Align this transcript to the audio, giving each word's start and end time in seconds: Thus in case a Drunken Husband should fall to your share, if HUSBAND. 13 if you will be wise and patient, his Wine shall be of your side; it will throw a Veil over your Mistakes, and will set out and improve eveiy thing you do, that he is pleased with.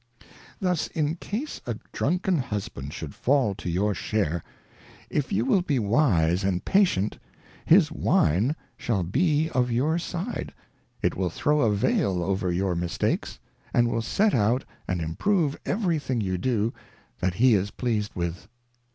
Thus 0.59 0.87
in 0.87 1.13
case 1.17 1.61
a 1.67 1.75
Drunken 1.91 2.39
Husband 2.39 2.91
should 2.91 3.13
fall 3.13 3.53
to 3.53 3.69
your 3.69 3.93
share, 3.93 4.43
if 5.11 5.25
HUSBAND. 5.25 5.25
13 5.25 5.25
if 5.25 5.31
you 5.31 5.45
will 5.45 5.61
be 5.61 5.77
wise 5.77 6.43
and 6.43 6.65
patient, 6.65 7.19
his 7.65 7.91
Wine 7.91 8.55
shall 8.77 9.03
be 9.03 9.51
of 9.51 9.69
your 9.69 9.99
side; 9.99 10.55
it 11.03 11.15
will 11.15 11.29
throw 11.29 11.61
a 11.61 11.71
Veil 11.75 12.23
over 12.23 12.51
your 12.51 12.73
Mistakes, 12.73 13.37
and 13.75 13.89
will 13.91 14.01
set 14.01 14.33
out 14.33 14.65
and 14.87 15.01
improve 15.01 15.55
eveiy 15.65 16.01
thing 16.01 16.19
you 16.19 16.35
do, 16.39 16.73
that 17.19 17.35
he 17.35 17.53
is 17.53 17.69
pleased 17.69 18.15
with. 18.15 18.47